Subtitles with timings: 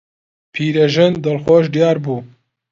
[0.53, 2.17] پیرەژن دڵخۆش دیار بوو.